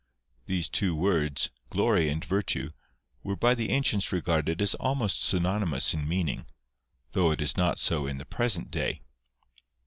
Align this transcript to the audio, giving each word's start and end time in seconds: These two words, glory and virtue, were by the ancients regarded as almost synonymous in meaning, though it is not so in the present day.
These 0.47 0.67
two 0.67 0.95
words, 0.95 1.51
glory 1.69 2.09
and 2.09 2.25
virtue, 2.25 2.71
were 3.21 3.35
by 3.35 3.53
the 3.53 3.69
ancients 3.69 4.11
regarded 4.11 4.59
as 4.59 4.73
almost 4.73 5.21
synonymous 5.21 5.93
in 5.93 6.07
meaning, 6.09 6.47
though 7.11 7.29
it 7.29 7.39
is 7.39 7.55
not 7.55 7.77
so 7.77 8.07
in 8.07 8.17
the 8.17 8.25
present 8.25 8.71
day. 8.71 9.03